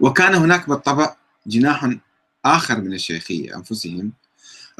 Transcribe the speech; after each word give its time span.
وكان 0.00 0.34
هناك 0.34 0.68
بالطبع 0.68 1.16
جناح 1.46 1.90
آخر 2.44 2.80
من 2.80 2.92
الشيخية 2.92 3.56
أنفسهم 3.56 4.12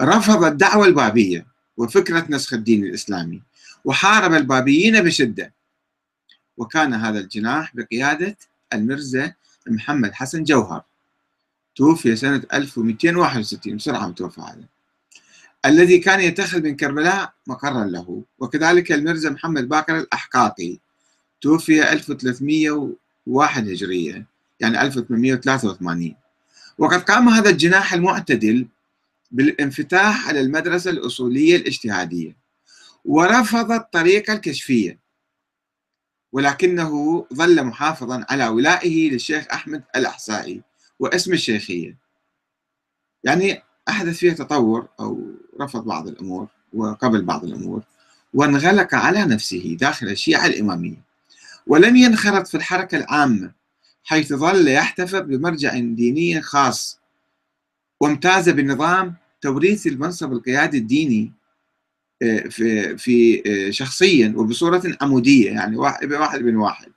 رفض 0.00 0.44
الدعوة 0.44 0.86
البابية 0.86 1.46
وفكرة 1.76 2.26
نسخ 2.28 2.52
الدين 2.52 2.84
الإسلامي 2.84 3.42
وحارب 3.84 4.34
البابيين 4.34 5.00
بشدة. 5.00 5.52
وكان 6.56 6.94
هذا 6.94 7.18
الجناح 7.18 7.76
بقيادة 7.76 8.36
المرزا 8.72 9.32
محمد 9.66 10.12
حسن 10.12 10.44
جوهر. 10.44 10.82
توفي 11.76 12.16
سنة 12.16 12.42
1261 12.52 13.76
بسرعة 13.76 14.06
متوفى 14.06 14.40
هذا. 14.40 14.64
الذي 15.66 15.98
كان 15.98 16.20
يتخذ 16.20 16.62
من 16.62 16.76
كربلاء 16.76 17.32
مقرا 17.46 17.84
له. 17.84 18.22
وكذلك 18.38 18.92
المرزا 18.92 19.30
محمد 19.30 19.68
باكر 19.68 19.98
الأحقاقي 19.98 20.78
توفي 21.40 21.92
1301 21.92 23.68
هجرية. 23.68 24.26
يعني 24.60 24.82
1883 24.82 26.14
وقد 26.78 27.02
قام 27.02 27.28
هذا 27.28 27.50
الجناح 27.50 27.92
المعتدل 27.92 28.66
بالانفتاح 29.30 30.28
على 30.28 30.40
المدرسة 30.40 30.90
الأصولية 30.90 31.56
الاجتهادية 31.56 32.36
ورفض 33.06 33.72
الطريقة 33.72 34.32
الكشفية. 34.32 34.98
ولكنه 36.32 37.26
ظل 37.34 37.64
محافظا 37.64 38.26
على 38.30 38.48
ولائه 38.48 39.10
للشيخ 39.10 39.46
أحمد 39.52 39.82
الأحسائي 39.96 40.62
واسم 40.98 41.32
الشيخية. 41.32 41.96
يعني 43.24 43.62
أحدث 43.88 44.16
فيها 44.16 44.34
تطور 44.34 44.88
أو 45.00 45.34
رفض 45.60 45.84
بعض 45.84 46.08
الأمور 46.08 46.48
وقبل 46.72 47.22
بعض 47.22 47.44
الأمور 47.44 47.82
وانغلق 48.34 48.94
على 48.94 49.24
نفسه 49.24 49.76
داخل 49.80 50.08
الشيعة 50.08 50.46
الإمامية. 50.46 51.06
ولم 51.66 51.96
ينخرط 51.96 52.46
في 52.46 52.56
الحركة 52.56 52.98
العامة. 52.98 53.52
حيث 54.06 54.32
ظل 54.32 54.68
يحتفظ 54.68 55.20
بمرجع 55.20 55.78
ديني 55.78 56.42
خاص 56.42 57.00
وامتاز 58.00 58.48
بنظام 58.48 59.14
توريث 59.40 59.86
المنصب 59.86 60.32
القيادي 60.32 60.78
الديني 60.78 61.32
آه، 62.22 62.48
في 62.96 63.42
آه، 63.46 63.70
شخصيا 63.70 64.34
وبصورة 64.36 64.82
عمودية 65.00 65.50
يعني 65.50 65.76
واحد 65.76 66.38
بن 66.38 66.56
واحد. 66.56 66.88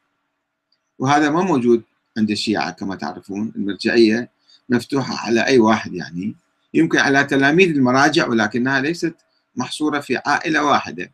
وهذا 1.00 1.30
ما 1.30 1.44
موجود 1.44 1.84
عند 2.18 2.32
الشيعة 2.32 2.72
كما 2.72 2.96
تعرفون 2.96 3.52
المرجعية 3.56 4.30
مفتوحة 4.70 5.28
على 5.28 5.46
أي 5.46 5.60
واحد 5.60 5.94
يعني. 5.94 6.36
يمكن 6.74 6.98
على 6.98 7.24
تلاميذ 7.24 7.70
المراجع 7.70 8.28
ولكنها 8.28 8.82
ليست 8.82 9.16
محصورة 9.56 10.00
في 10.00 10.22
عائلة 10.26 10.64
واحدة. 10.64 11.12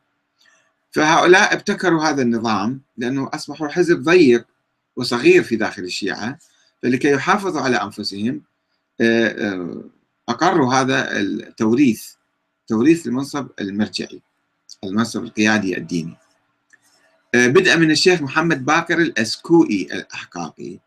فهؤلاء 0.91 1.53
ابتكروا 1.53 2.03
هذا 2.03 2.21
النظام 2.21 2.81
لأنه 2.97 3.29
أصبحوا 3.33 3.67
حزب 3.67 4.03
ضيق 4.03 4.47
وصغير 4.95 5.43
في 5.43 5.55
داخل 5.55 5.83
الشيعة 5.83 6.39
فلكي 6.83 7.11
يحافظوا 7.11 7.61
على 7.61 7.77
أنفسهم 7.77 8.41
آه، 9.01 9.27
آه، 9.27 9.83
أقروا 10.29 10.73
هذا 10.73 11.19
التوريث 11.19 12.13
توريث 12.67 13.07
المنصب 13.07 13.47
المرجعي 13.61 14.21
المنصب 14.83 15.23
القيادي 15.23 15.77
الديني. 15.77 16.17
آه، 17.35 17.47
بدءا 17.47 17.75
من 17.75 17.91
الشيخ 17.91 18.21
محمد 18.21 18.65
باكر 18.65 19.01
الأسكوئي 19.01 19.87
الأحقاقي 19.93 20.79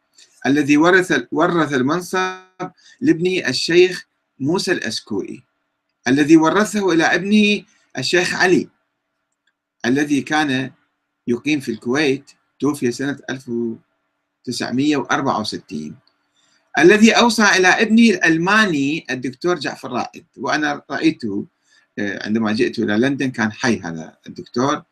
الذي 0.47 0.77
ورث 0.77 1.22
ورث 1.33 1.72
المنصب 1.72 2.70
لابنه 3.00 3.48
الشيخ 3.48 4.06
موسى 4.41 4.72
الأسكوئي 4.72 5.43
الذي 6.09 6.37
ورثه 6.37 6.93
إلى 6.93 7.05
ابنه 7.05 7.62
الشيخ 7.98 8.34
علي 8.34 8.69
الذي 9.87 10.20
كان 10.20 10.70
يقيم 11.27 11.61
في 11.61 11.70
الكويت 11.70 12.31
توفي 12.61 12.93
سنة 12.93 13.19
1964 14.48 15.94
الذي 16.78 17.12
أوصى 17.12 17.42
إلى 17.42 17.69
ابنه 17.69 18.03
الألماني 18.03 19.06
الدكتور 19.11 19.58
جعفر 19.58 19.92
رائد 19.92 20.25
وأنا 20.36 20.83
رأيته 20.91 21.47
آه، 21.98 22.27
عندما 22.27 22.53
جئت 22.53 22.78
إلى 22.78 22.98
لندن 22.98 23.31
كان 23.31 23.53
حي 23.53 23.81
هذا 23.81 24.16
الدكتور 24.26 24.82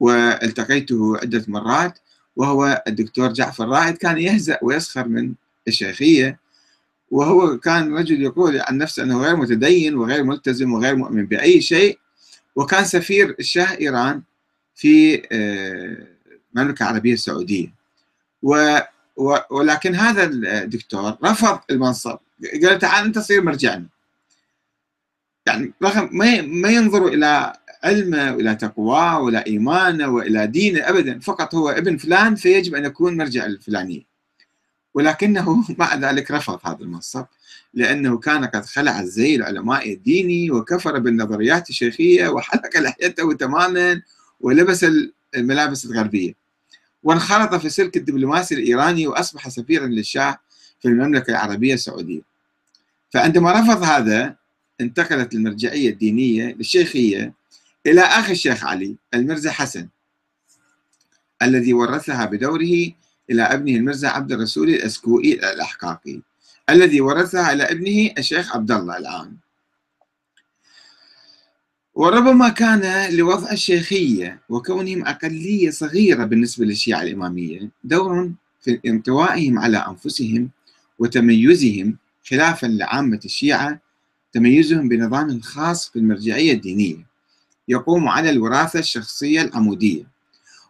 والتقيته 0.00 1.16
عدة 1.16 1.44
مرات 1.48 1.98
وهو 2.36 2.82
الدكتور 2.88 3.32
جعفر 3.32 3.68
رائد. 3.68 3.96
كان 3.96 4.18
يهزأ 4.18 4.58
ويسخر 4.62 5.08
من 5.08 5.34
الشيخية 5.68 6.38
وهو 7.10 7.58
كان 7.58 7.94
رجل 7.94 8.22
يقول 8.22 8.60
عن 8.60 8.78
نفسه 8.78 9.02
أنه 9.02 9.22
غير 9.22 9.36
متدين 9.36 9.94
وغير 9.94 10.24
ملتزم 10.24 10.72
وغير 10.72 10.96
مؤمن 10.96 11.26
بأي 11.26 11.60
شيء. 11.60 11.98
وكان 12.56 12.84
سفير 12.84 13.36
الشاه 13.40 13.78
إيران 13.80 14.22
في 14.74 15.22
آه، 15.32 16.06
المملكة 16.56 16.82
العربية 16.82 17.12
السعودية 17.14 17.81
و 18.42 18.78
ولكن 19.50 19.94
هذا 19.94 20.24
الدكتور 20.24 21.16
رفض 21.24 21.60
المنصب. 21.70 22.18
قال 22.64 22.78
تعال 22.78 23.04
أنت 23.04 23.18
صير 23.18 23.42
مرجعنا. 23.42 23.86
يعني 25.46 25.72
رغم 25.82 26.08
ما 26.12 26.40
ما 26.40 26.68
ينظر 26.68 27.06
إلى 27.08 27.52
علمه 27.84 28.34
وإلى 28.34 28.54
تقواه 28.54 29.20
وإلى 29.20 29.44
إيمانه 29.46 30.08
وإلى 30.08 30.46
دينه 30.46 30.88
ابدا. 30.88 31.20
فقط 31.20 31.54
هو 31.54 31.70
ابن 31.70 31.96
فلان 31.96 32.34
فيجب 32.34 32.74
أن 32.74 32.84
يكون 32.84 33.16
مرجع 33.16 33.44
الفلاني 33.46 34.06
ولكنه 34.94 35.64
مع 35.78 35.94
ذلك 35.94 36.30
رفض 36.30 36.58
هذا 36.64 36.80
المنصب 36.80 37.24
لأنه 37.74 38.18
كان 38.18 38.44
قد 38.44 38.64
خلع 38.64 39.00
الزي 39.00 39.36
العلماء 39.36 39.92
الديني 39.92 40.50
وكفر 40.50 40.98
بالنظريات 40.98 41.70
الشيخية 41.70 42.28
وحلق 42.28 42.76
لحيته 42.76 43.32
تماما 43.32 44.02
ولبس 44.40 44.86
الملابس 45.34 45.84
الغربية. 45.84 46.41
وانخرط 47.02 47.54
في 47.54 47.68
سلك 47.68 47.96
الدبلوماسي 47.96 48.54
الإيراني 48.54 49.06
وأصبح 49.06 49.48
سفيرا 49.48 49.86
للشاه 49.86 50.38
في 50.80 50.88
المملكة 50.88 51.30
العربية 51.30 51.74
السعودية. 51.74 52.20
فعندما 53.10 53.52
رفض 53.52 53.82
هذا 53.82 54.36
انتقلت 54.80 55.34
المرجعية 55.34 55.90
الدينية 55.90 56.54
للشيخية 56.54 57.34
إلى 57.86 58.00
أخي 58.00 58.32
الشيخ 58.32 58.64
علي 58.64 58.96
المرزا 59.14 59.50
حسن 59.50 59.88
الذي 61.42 61.72
ورثها 61.72 62.24
بدوره 62.24 62.92
إلى 63.30 63.42
ابنه 63.42 63.76
المرزا 63.76 64.08
عبد 64.08 64.32
الرسول 64.32 64.68
الأسكوئي 64.68 65.32
الأحقاقي 65.52 66.20
الذي 66.70 67.00
ورثها 67.00 67.52
إلى 67.52 67.62
ابنه 67.62 68.10
الشيخ 68.18 68.56
عبد 68.56 68.70
الله 68.72 68.96
الآن 68.96 69.36
وربما 72.02 72.48
كان 72.48 73.14
لوضع 73.16 73.52
الشيخية 73.52 74.40
وكونهم 74.48 75.06
أقلية 75.06 75.70
صغيرة 75.70 76.24
بالنسبة 76.24 76.64
للشيعة 76.64 77.02
الإمامية 77.02 77.70
دور 77.84 78.32
في 78.60 78.80
انطوائهم 78.86 79.58
على 79.58 79.78
أنفسهم 79.78 80.50
وتميزهم 80.98 81.96
خلافا 82.30 82.66
لعامة 82.66 83.20
الشيعة 83.24 83.80
تميزهم 84.32 84.88
بنظام 84.88 85.40
خاص 85.40 85.88
في 85.90 85.98
المرجعية 85.98 86.52
الدينية 86.52 87.06
يقوم 87.68 88.08
على 88.08 88.30
الوراثة 88.30 88.78
الشخصية 88.78 89.42
العمودية 89.42 90.04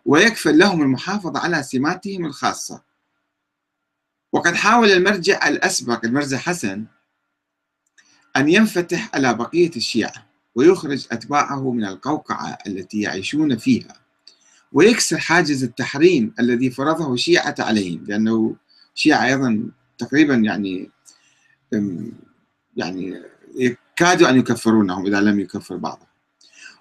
ويكفل 0.06 0.58
لهم 0.58 0.82
المحافظة 0.82 1.40
على 1.40 1.62
سماتهم 1.62 2.26
الخاصة. 2.26 2.82
وقد 4.32 4.54
حاول 4.54 4.90
المرجع 4.90 5.48
الأسبق 5.48 6.04
المرزا 6.04 6.38
حسن 6.38 6.84
أن 8.36 8.48
ينفتح 8.48 9.10
على 9.14 9.34
بقية 9.34 9.70
الشيعة. 9.76 10.31
ويخرج 10.54 11.06
أتباعه 11.12 11.72
من 11.72 11.84
القوقعة 11.84 12.58
التي 12.66 13.00
يعيشون 13.00 13.56
فيها. 13.56 13.94
ويكسر 14.72 15.18
حاجز 15.18 15.64
التحريم 15.64 16.34
الذي 16.40 16.70
فرضه 16.70 17.14
الشيعة 17.14 17.54
عليهم 17.58 18.04
لأنه 18.08 18.56
الشيعة 18.94 19.24
أيضا 19.26 19.70
تقريبا 19.98 20.34
يعني 20.34 20.90
يعني 22.76 23.22
يكادوا 23.54 24.28
أن 24.28 24.38
يكفرونهم 24.38 25.06
إذا 25.06 25.20
لم 25.20 25.40
يكفر 25.40 25.76
بعضهم. 25.76 26.06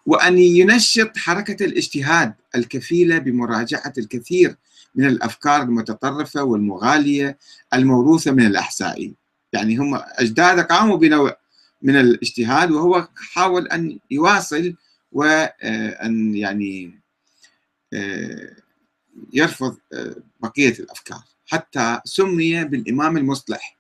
وأن 0.05 0.37
ينشط 0.37 1.17
حركة 1.17 1.65
الاجتهاد 1.65 2.33
الكفيلة 2.55 3.17
بمراجعة 3.17 3.93
الكثير 3.97 4.55
من 4.95 5.05
الأفكار 5.05 5.61
المتطرفة 5.61 6.43
والمغالية 6.43 7.37
الموروثة 7.73 8.31
من 8.31 8.45
الأحسائي 8.45 9.15
يعني 9.53 9.77
هم 9.77 10.01
أجداد 10.05 10.59
قاموا 10.59 10.97
بنوع 10.97 11.37
من 11.81 11.95
الاجتهاد 11.95 12.71
وهو 12.71 13.07
حاول 13.15 13.67
أن 13.67 13.99
يواصل 14.11 14.75
وأن 15.11 16.35
يعني 16.35 16.99
آه، 17.93 18.55
يرفض 19.33 19.77
آه، 19.93 20.15
بقية 20.39 20.79
الأفكار. 20.79 21.23
حتى 21.47 21.99
سمي 22.05 22.63
بالإمام 22.63 23.17
المصلح 23.17 23.77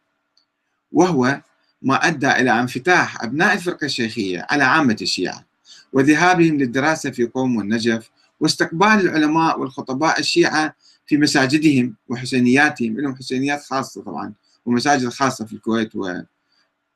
وهو 0.91 1.41
ما 1.81 2.07
أدى 2.07 2.31
إلى 2.31 2.59
انفتاح 2.59 3.23
أبناء 3.23 3.53
الفرقة 3.53 3.85
الشيخية 3.85 4.47
على 4.49 4.63
عامة 4.63 4.97
الشيعة 5.01 5.45
وذهابهم 5.93 6.57
للدراسة 6.57 7.11
في 7.11 7.25
قوم 7.25 7.55
والنجف 7.55 8.09
واستقبال 8.39 8.87
العلماء 8.87 9.59
والخطباء 9.59 10.19
الشيعة 10.19 10.75
في 11.05 11.17
مساجدهم 11.17 11.95
وحسينياتهم 12.07 12.99
لهم 12.99 13.15
حسينيات 13.15 13.63
خاصة 13.63 14.03
طبعا 14.03 14.33
ومساجد 14.65 15.09
خاصة 15.09 15.45
في 15.45 15.53
الكويت 15.53 15.91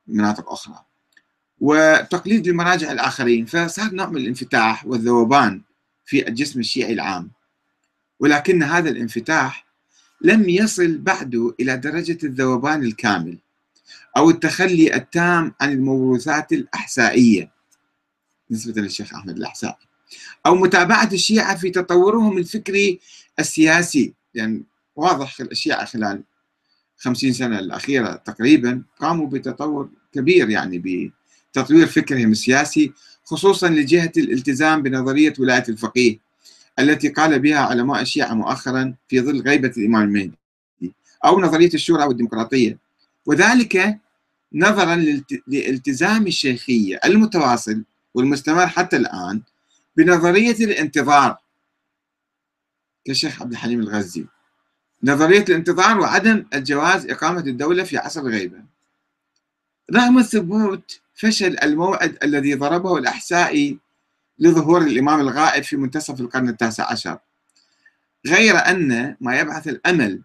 ومناطق 0.07 0.51
أخرى. 0.51 0.84
وتقليد 1.65 2.47
المراجع 2.47 2.91
الآخرين 2.91 3.45
فصار 3.45 3.93
نوع 3.93 4.09
من 4.09 4.17
الانفتاح 4.17 4.85
والذوبان 4.85 5.61
في 6.05 6.27
الجسم 6.27 6.59
الشيعي 6.59 6.93
العام. 6.93 7.31
ولكن 8.19 8.63
هذا 8.63 8.89
الانفتاح 8.89 9.65
لم 10.21 10.49
يصل 10.49 10.97
بعد 10.97 11.53
إلى 11.59 11.77
درجة 11.77 12.17
الذوبان 12.23 12.83
الكامل 12.83 13.37
أو 14.17 14.29
التخلي 14.29 14.95
التام 14.95 15.53
عن 15.61 15.71
الموروثات 15.71 16.51
الأحسائية. 16.51 17.51
نسبة 18.51 18.81
للشيخ 18.81 19.13
أحمد 19.13 19.37
الأحسائي 19.37 19.87
أو 20.45 20.55
متابعة 20.55 21.09
الشيعة 21.13 21.57
في 21.57 21.69
تطورهم 21.69 22.37
الفكري 22.37 22.99
السياسي. 23.39 24.13
يعني 24.33 24.63
واضح 24.95 25.39
الشيعة 25.41 25.85
خلال 25.85 26.23
خمسين 26.97 27.33
سنة 27.33 27.59
الأخيرة 27.59 28.15
تقريبا 28.15 28.83
قاموا 28.99 29.27
بتطور 29.27 29.89
كبير 30.13 30.49
يعني 30.49 30.77
بتطوير 31.55 31.87
فكرهم 31.87 32.31
السياسي 32.31 32.93
خصوصا 33.23 33.69
لجهة 33.69 34.11
الالتزام 34.17 34.81
بنظرية 34.81 35.33
ولاية 35.39 35.63
الفقيه 35.69 36.19
التي 36.79 37.09
قال 37.09 37.39
بها 37.39 37.59
علماء 37.59 38.01
الشيعة 38.01 38.33
مؤخرا 38.33 38.95
في 39.07 39.21
ظل 39.21 39.41
غيبة 39.41 39.73
الإمام 39.77 40.03
المهدي 40.03 40.37
أو 41.25 41.39
نظرية 41.39 41.73
الشورى 41.73 42.03
والديمقراطية. 42.03 42.77
وذلك 43.25 43.99
نظرا 44.53 44.95
لالتزام 45.47 46.27
الشيخية 46.27 46.99
المتواصل 47.05 47.83
والمستمر 48.13 48.67
حتى 48.67 48.97
الآن 48.97 49.41
بنظرية 49.97 50.65
الانتظار. 50.65 51.37
كالشيخ 53.05 53.41
عبد 53.41 53.51
الحليم 53.51 53.79
الغزي 53.79 54.25
نظرية 55.03 55.45
الانتظار 55.49 55.99
وعدم 55.99 56.45
الجواز 56.53 57.05
إقامة 57.05 57.39
الدولة 57.39 57.83
في 57.83 57.97
عصر 57.97 58.21
الغيبة. 58.21 58.63
رغم 59.93 60.21
ثبوت 60.21 61.04
فشل 61.15 61.57
الموعد 61.63 62.17
الذي 62.23 62.53
ضربه 62.53 62.97
الأحسائي 62.97 63.79
لظهور 64.39 64.81
الإمام 64.81 65.19
الغائب 65.19 65.63
في 65.63 65.77
منتصف 65.77 66.19
القرن 66.19 66.49
التاسع 66.49 66.91
عشر. 66.91 67.17
غير 68.27 68.55
أن 68.55 69.15
ما 69.21 69.39
يبعث 69.39 69.67
الأمل 69.67 70.21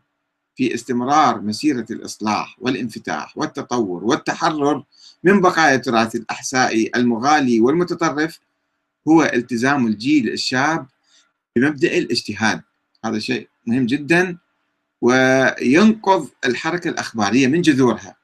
في 0.56 0.74
استمرار 0.74 1.40
مسيرة 1.40 1.86
الإصلاح 1.90 2.56
والانفتاح 2.58 3.38
والتطور 3.38 4.04
والتحرر 4.04 4.84
من 5.24 5.40
بقايا 5.40 5.74
التراث 5.74 6.14
الأحسائي 6.14 6.90
المغالي 6.96 7.60
والمتطرف 7.60 8.40
هو 9.08 9.22
التزام 9.22 9.86
الجيل 9.86 10.28
الشاب 10.28 10.86
بمبدأ 11.56 11.98
الاجتهاد. 11.98 12.62
هذا 13.04 13.18
شيء 13.18 13.48
مهم 13.66 13.86
جدا 13.86 14.38
وينقذ 15.00 16.28
الحركة 16.44 16.88
الأخبارية 16.88 17.46
من 17.46 17.62
جذورها. 17.62 18.19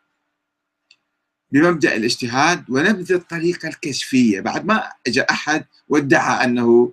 بمبدأ 1.53 1.97
الاجتهاد 1.97 2.65
ونبذ 2.71 3.13
الطريقة 3.13 3.69
الكشفية. 3.69 4.41
بعد 4.41 4.67
ما 4.67 4.83
اجى 5.07 5.23
أحد 5.31 5.65
وادعى 5.89 6.45
أنه 6.45 6.93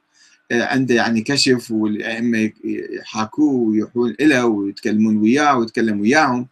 آه، 0.51 0.63
عنده 0.63 0.95
يعني 0.95 1.21
كشف 1.21 1.71
والأئمة 1.71 2.51
يحاكوه 2.63 3.53
ويروحون 3.53 4.15
له 4.19 4.45
ويتكلمون 4.45 5.17
وياه 5.17 5.57
ويتكلم 5.57 6.01
وياهم. 6.01 6.47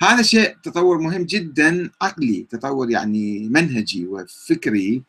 هذا 0.00 0.22
شيء 0.22 0.56
تطور 0.62 0.98
مهم 0.98 1.22
جدا 1.22 1.90
عقلي 2.02 2.46
تطور 2.50 2.90
يعني 2.90 3.48
منهجي 3.48 4.06
وفكري 4.06 5.02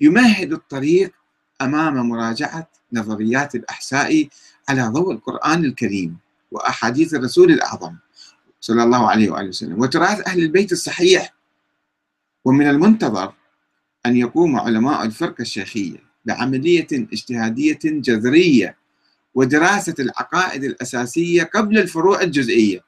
يمهد 0.00 0.52
الطريق 0.52 1.12
أمام 1.60 2.08
مراجعة 2.08 2.70
نظريات 2.92 3.54
الأحساء 3.54 4.28
على 4.68 4.82
ضوء 4.82 5.12
القرآن 5.12 5.64
الكريم 5.64 6.16
وأحاديث 6.50 7.14
الرسول 7.14 7.52
الأعظم. 7.52 7.94
صلى 8.62 8.82
الله 8.82 9.10
عليه 9.10 9.30
وآله 9.30 9.48
وسلم. 9.48 9.80
وتراث 9.80 10.28
أهل 10.28 10.38
البيت 10.42 10.72
الصحيح. 10.72 11.34
ومن 12.44 12.66
المنتظر 12.66 13.32
أن 14.06 14.16
يقوم 14.16 14.56
علماء 14.56 15.04
الفرقة 15.04 15.42
الشيخية 15.42 15.96
بعملية 16.24 16.86
اجتهادية 16.92 17.78
جذرية 17.84 18.76
ودراسة 19.34 19.94
العقائد 19.98 20.64
الأساسية 20.64 21.42
قبل 21.42 21.78
الفروع 21.78 22.20
الجزئية 22.22 22.80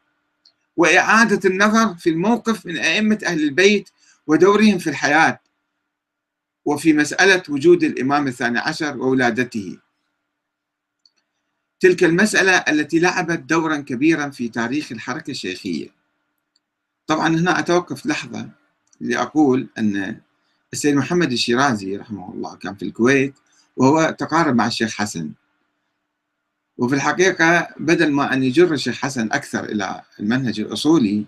وإعادة 0.77 1.51
النظر 1.51 1.95
في 1.95 2.11
الموقف 2.11 2.67
من 2.67 2.77
أئمة 2.79 3.19
أهل 3.27 3.43
البيت 3.43 3.89
ودورهم 4.27 4.79
في 4.79 4.91
الحياة 4.91 5.41
وفي 6.65 6.93
مسألة 6.93 7.43
وجود 7.49 7.85
الإمام 7.85 8.27
الثاني 8.27 8.59
عشر 8.59 8.99
وولادته. 8.99 9.79
تلك 11.81 12.05
المسألة 12.05 12.53
التي 12.53 12.99
لعبت 12.99 13.39
دورا 13.39 13.77
كبيرا 13.77 14.31
في 14.31 14.49
تاريخ 14.49 14.93
الحركة 14.93 15.31
الشيخية. 15.31 15.89
طبعا 17.07 17.29
هنا 17.29 17.59
أتوقف 17.59 18.07
لحظة 18.07 18.49
لأقول 19.01 19.69
أن 19.79 20.21
السيد 20.73 20.95
محمد 20.95 21.33
الشيرازي 21.33 21.97
رحمه 21.97 22.33
الله 22.33 22.57
كان 22.57 22.75
في 22.75 22.85
الكويت 22.85 23.35
وهو 23.77 24.17
تقارب 24.19 24.55
مع 24.55 24.67
الشيخ 24.67 24.95
حسن. 24.95 25.33
وفي 26.79 26.95
الحقيقة 26.95 27.69
بدل 27.79 28.13
ما 28.13 28.35
أن 28.35 28.43
يجر 28.43 28.75
الشيخ 28.75 28.99
حسن 28.99 29.33
أكثر 29.33 29.65
إلى 29.65 30.03
المنهج 30.21 30.61
الأصولي 30.61 31.27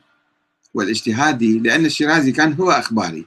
والاجتهادي 0.75 1.59
لأن 1.59 1.87
الشيرازي 1.87 2.33
كان 2.33 2.53
هو 2.53 2.71
أخباري. 2.71 3.27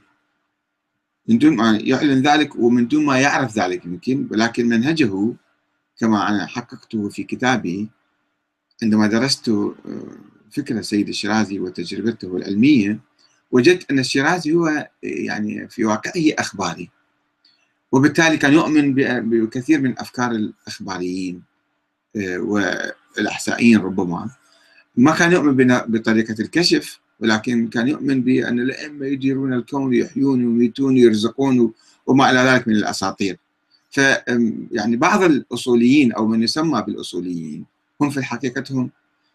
من 1.28 1.38
دون 1.38 1.56
ما 1.56 1.78
يعلن 1.78 2.22
ذلك 2.22 2.56
ومن 2.56 2.88
دون 2.88 3.04
ما 3.04 3.20
يعرف 3.20 3.58
ذلك 3.58 3.84
يمكن 3.84 4.28
ولكن 4.30 4.68
منهجه 4.68 5.34
كما 6.00 6.28
أنا 6.28 6.46
حققته 6.46 7.08
في 7.08 7.22
كتابي 7.22 7.88
عندما 8.82 9.06
درست 9.06 9.48
آه، 9.48 9.74
فكر 10.50 10.78
السيد 10.78 11.08
الشيرازي 11.08 11.60
وتجربته 11.60 12.36
العلمية 12.36 12.98
وجدت 13.50 13.90
أن 13.90 13.98
الشيرازي 13.98 14.52
هو 14.52 14.88
يعني 15.02 15.68
في 15.68 15.84
واقعه 15.84 16.34
أخباري. 16.38 16.90
وبالتالي 17.92 18.36
كان 18.36 18.52
يؤمن 18.52 18.94
بكثير 19.30 19.80
من 19.80 19.98
أفكار 19.98 20.30
الأخباريين 20.30 21.42
آه، 22.16 22.38
والأحسائيين 22.38 23.78
ربما. 23.78 24.30
ما 24.96 25.14
كان 25.14 25.32
يؤمن 25.32 25.78
بطريقة 25.78 26.36
الكشف 26.40 27.00
ولكن 27.20 27.68
كان 27.68 27.88
يؤمن 27.88 28.22
بأن 28.22 28.60
الأئمة 28.60 29.06
يديرون 29.06 29.52
الكون 29.52 29.94
يحيون 29.94 30.44
ويميتون 30.44 30.94
ويرزقون 30.94 31.72
وما 32.06 32.30
إلى 32.30 32.38
ذلك 32.38 32.68
من 32.68 32.74
الأساطير. 32.74 33.38
ف 33.90 33.98
يعني 34.72 34.96
بعض 34.96 35.22
الأصوليين 35.22 36.12
أو 36.12 36.26
من 36.26 36.42
يسمى 36.42 36.82
بالأصوليين 36.82 37.64
هم 38.00 38.10
في 38.10 38.22
حقيقتهم 38.22 38.90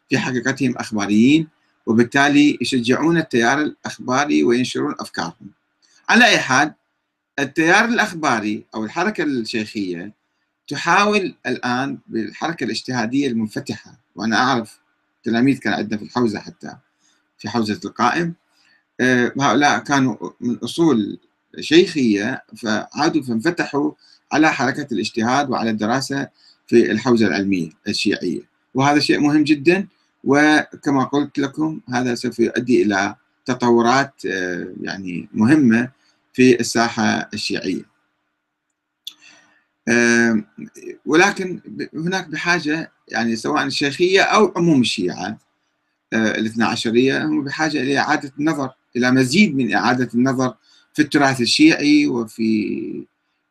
في 0.09 0.17
حقيقتهم 0.17 0.77
أخباريين 0.77 1.47
وبالتالي 1.85 2.57
يشجعون 2.61 3.17
التيار 3.17 3.61
الأخباري 3.61 4.43
وينشرون 4.43 4.95
أفكارهم. 4.99 5.51
على 6.09 6.25
أي 6.25 6.39
حال 6.39 6.73
التيار 7.39 7.85
الأخباري 7.85 8.65
أو 8.75 8.85
الحركة 8.85 9.23
الشيخية 9.23 10.13
تحاول 10.67 11.35
الآن 11.45 11.97
بالحركة 12.07 12.63
الاجتهادية 12.63 13.27
المنفتحة 13.27 13.99
وأنا 14.15 14.37
أعرف 14.37 14.79
تلاميذ 15.23 15.57
كان 15.57 15.73
عندنا 15.73 15.97
في 15.97 16.05
الحوزة 16.05 16.39
حتى 16.39 16.77
في 17.37 17.49
حوزة 17.49 17.79
القائم 17.85 18.33
آه، 19.01 19.33
هؤلاء 19.39 19.79
كانوا 19.79 20.15
من 20.41 20.57
أصول 20.57 21.19
شيخية 21.59 22.43
فعادوا 22.57 23.23
فانفتحوا 23.23 23.91
على 24.31 24.53
حركة 24.53 24.87
الاجتهاد 24.91 25.49
وعلى 25.49 25.69
الدراسة 25.69 26.29
في 26.67 26.91
الحوزة 26.91 27.27
العلمية 27.27 27.69
الشيعية. 27.87 28.41
وهذا 28.73 28.99
شيء 28.99 29.19
مهم 29.19 29.43
جدا 29.43 29.87
وكما 30.23 31.03
قلت 31.03 31.39
لكم 31.39 31.81
هذا 31.89 32.15
سوف 32.15 32.39
يؤدي 32.39 32.83
إلى 32.83 33.15
تطورات 33.45 34.13
آه، 34.25 34.73
يعني 34.81 35.29
مهمة 35.33 35.89
في 36.33 36.59
الساحة 36.59 37.29
الشيعية. 37.33 37.95
آه، 39.87 40.43
ولكن 41.05 41.61
هناك 41.93 42.27
بحاجة 42.27 42.91
يعني 43.07 43.35
سواء 43.35 43.65
الشيخية 43.65 44.21
أو 44.21 44.53
عموم 44.55 44.81
الشيعة 44.81 45.37
آه، 46.13 46.31
الاثنى 46.31 46.63
عشرية 46.63 47.25
هم 47.25 47.43
بحاجة 47.43 47.81
إلى 47.81 47.97
إعادة 47.97 48.31
النظر 48.39 48.69
إلى 48.95 49.11
مزيد 49.11 49.55
من 49.55 49.73
إعادة 49.73 50.09
النظر 50.13 50.55
في 50.93 51.01
التراث 51.01 51.41
الشيعي 51.41 52.07
وفي 52.07 53.05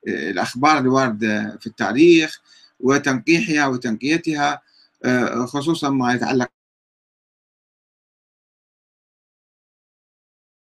الأخبار 0.08 0.78
الواردة 0.78 1.58
في 1.60 1.66
التاريخ 1.66 2.40
وتنقيحها 2.80 3.66
وتنقيتها 3.66 4.62
آه، 5.04 5.46
خصوصا 5.46 5.90
ما 5.90 6.14
يتعلق 6.14 6.48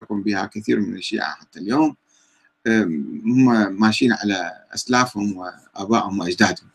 بها 0.09 0.45
كثير 0.45 0.79
من 0.79 0.95
الشيعة 0.97 1.35
حتى 1.35 1.59
اليوم 1.59 1.95
هم 3.25 3.79
ماشيين 3.81 4.13
على 4.13 4.65
أسلافهم 4.75 5.37
وآبائهم 5.37 6.19
وأجدادهم. 6.19 6.67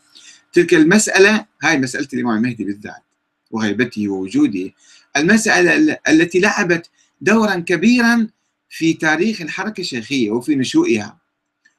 تلك 0.53 0.75
المسألة 0.75 1.47
هاي 1.63 1.79
مسألة 1.79 2.09
الإمام 2.15 2.37
المهدي 2.37 2.65
بالذات 2.65 3.03
وغيبته 3.51 4.09
ووجوده 4.09 4.71
المسألة 5.17 5.99
التي 6.09 6.41
لعبت 6.41 6.91
دورا 7.21 7.55
كبيرا 7.55 8.29
في 8.69 8.95
تاريخ 8.95 9.41
الحركة 9.41 9.81
الشيخية 9.81 10.31
وفي 10.31 10.57
نشوئها. 10.57 11.19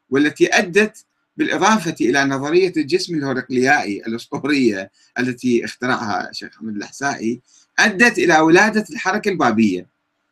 والتي 0.10 0.48
أدت 0.58 1.06
بالإضافة 1.38 1.96
إلى 2.02 2.26
نظرية 2.26 2.74
الجسم 2.78 3.16
الهرقليائي 3.16 4.02
الأسطورية 4.08 4.92
التي 5.20 5.66
اخترعها 5.66 6.30
الشيخ 6.30 6.58
حمد 6.58 6.76
الأحسائي 6.76 7.42
أدت 7.80 8.18
إلى 8.18 8.40
ولادة 8.40 8.86
الحركة 8.92 9.30
البابية 9.30 9.88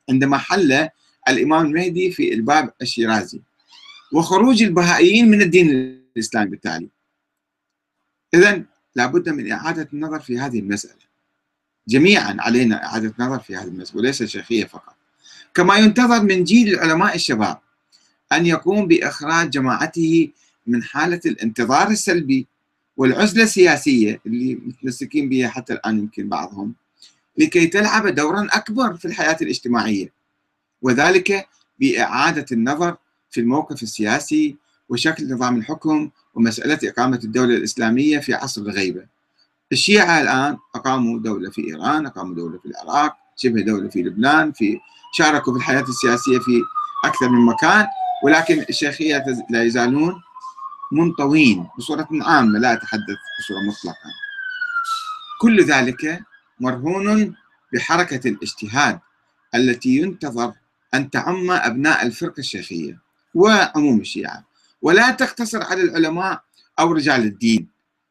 عندما 0.09 0.37
حل 0.37 0.89
الإمام 1.27 1.65
المهدي 1.65 2.11
في 2.11 2.33
الباب 2.33 2.73
الشيرازي 2.81 3.41
وخروج 4.13 4.63
البهائيين 4.63 5.31
من 5.31 5.41
الدين 5.41 5.69
الإسلامي 6.15 6.49
بالتالي. 6.49 6.89
إذا 8.33 8.63
لابد 8.95 9.29
من 9.29 9.51
إعادة 9.51 9.89
النظر 9.93 10.19
في 10.19 10.39
هذه 10.39 10.59
المسألة. 10.59 11.07
جميعا 11.87 12.37
علينا 12.39 12.85
إعادة 12.85 13.13
نظر 13.19 13.39
في 13.39 13.55
هذا 13.55 13.67
المسألة 13.67 13.97
وليس 13.97 14.21
الشيخية 14.21 14.65
فقط. 14.65 14.95
كما 15.53 15.75
ينتظر 15.75 16.23
من 16.23 16.43
جيل 16.43 16.73
العلماء 16.73 17.15
الشباب 17.15 17.59
أن 18.33 18.45
يقوم 18.45 18.87
بإخراج 18.87 19.49
جماعته 19.49 20.29
من 20.67 20.83
حالة 20.83 21.21
الانتظار 21.25 21.87
السلبي 21.87 22.47
والعزلة 22.97 23.43
السياسية 23.43 24.21
اللي 24.25 24.55
متمسكين 24.55 25.29
بها 25.29 25.47
حتى 25.47 25.73
الآن 25.73 25.99
يمكن 25.99 26.29
بعضهم 26.29 26.73
لكي 27.37 27.67
تلعب 27.67 28.07
دورا 28.07 28.47
أكبر 28.51 28.95
في 28.95 29.05
الحياة 29.05 29.37
الاجتماعية 29.41 30.11
وذلك 30.81 31.47
بإعادة 31.79 32.45
النظر 32.51 32.97
في 33.29 33.39
الموقف 33.39 33.83
السياسي 33.83 34.55
وشكل 34.89 35.33
نظام 35.33 35.57
الحكم 35.57 36.09
ومسألة 36.35 36.79
إقامة 36.83 37.19
الدولة 37.23 37.55
الإسلامية 37.55 38.19
في 38.19 38.33
عصر 38.33 38.61
الغيبة. 38.61 39.05
الشيعة 39.71 40.21
الآن 40.21 40.57
أقاموا 40.75 41.19
دولة 41.19 41.49
في 41.49 41.67
إيران 41.67 42.05
أقاموا 42.05 42.35
دولة 42.35 42.59
في 42.59 42.65
العراق 42.65 43.17
شبه 43.35 43.61
دولة 43.61 43.89
في 43.89 44.01
لبنان 44.03 44.51
في 44.51 44.79
شاركوا 45.13 45.53
في 45.53 45.59
الحياة 45.59 45.81
السياسية 45.81 46.39
في 46.39 46.61
أكثر 47.05 47.29
من 47.29 47.45
مكان. 47.45 47.85
ولكن 48.23 48.65
الشيخية 48.69 49.25
لا 49.49 49.63
يزالون 49.63 50.21
منطوين 50.91 51.67
بصورة 51.77 52.07
عامة 52.11 52.59
لا 52.59 52.73
أتحدث 52.73 53.17
بصورة 53.39 53.59
مطلقة. 53.67 54.09
كل 55.41 55.63
ذلك 55.63 56.23
مرهون 56.59 57.35
بحركة 57.73 58.29
الاجتهاد 58.29 58.99
التي 59.55 59.89
ينتظر 59.89 60.53
أن 60.93 61.09
تعم 61.09 61.51
أبناء 61.51 62.05
الفرقة 62.05 62.39
الشيخية 62.39 62.99
وعموم 63.33 63.99
الشيعة. 63.99 64.43
ولا 64.81 65.11
تقتصر 65.11 65.63
على 65.63 65.81
العلماء 65.81 66.41
أو 66.79 66.91
رجال 66.91 67.21
الدين 67.21 67.67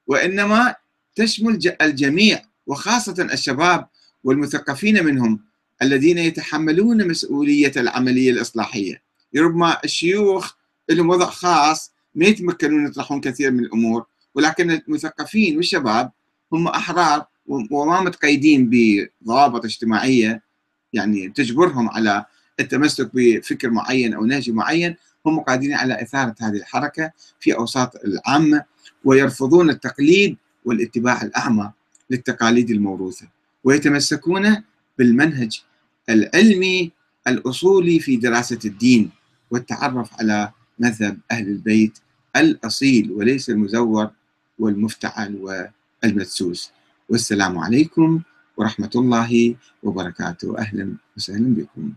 وإنما 0.07 0.75
تشمل 1.15 1.77
الجميع 1.83 2.43
وخاصة 2.67 3.23
الشباب 3.23 3.89
والمثقفين 4.25 5.05
منهم 5.05 5.41
الذين 5.83 6.19
يتحملون 6.19 7.09
مسؤولية 7.09 7.73
العملية 7.77 8.31
الإصلاحية. 8.31 9.06
ربما 9.39 9.79
الشيوخ 9.85 10.53
لهم 10.89 11.09
وضع 11.09 11.27
خاص 11.27 11.93
ما 12.15 12.27
يتمكنون 12.27 12.87
يطرحون 12.87 13.21
كثير 13.21 13.51
من 13.51 13.61
الأمور. 13.61 14.07
ولكن 14.35 14.71
المثقفين 14.71 15.57
والشباب 15.57 16.11
هم 16.53 16.69
أحرار 16.69 17.27
وما 17.71 18.01
متقيدين 18.01 18.71
بضوابط 18.73 19.65
اجتماعية 19.65 20.43
يعني 20.93 21.29
تجبرهم 21.29 21.89
على 21.89 22.25
التمسك 22.61 23.11
بفكر 23.15 23.71
معين 23.71 24.15
أو 24.15 24.25
نهج 24.25 24.51
معين 24.51 24.97
هم 25.27 25.41
قادرين 25.41 25.75
على 25.75 26.03
إثارة 26.03 26.35
هذه 26.41 26.57
الحركة 26.57 27.13
في 27.41 27.55
أوساط 27.55 27.97
العامة 28.05 28.65
ويرفضون 29.05 29.71
التقليد 29.71 30.37
والاتباع 30.65 31.23
الأعمى 31.23 31.71
للتقاليد 32.11 32.71
الموروثة. 32.71 33.29
ويتمسكون 33.65 34.63
بالمنهج 34.99 35.63
العلمي 36.09 36.93
الأصولي 37.29 37.99
في 38.01 38.17
دراسة 38.17 38.59
الدين. 38.65 39.11
والتعرف 39.51 40.21
على 40.21 40.51
مذهب 40.79 41.19
أهل 41.31 41.49
البيت 41.49 41.99
الأصيل 42.37 43.13
وليس 43.13 43.51
المزور 43.51 44.11
والمفتعل 44.59 45.37
والمدسوس. 45.37 46.71
والسلام 47.09 47.59
عليكم 47.59 48.21
ورحمة 48.57 48.91
الله 48.97 49.55
وبركاته. 49.83 50.59
أهلا 50.59 50.95
وسهلا 51.17 51.55
بكم. 51.55 51.93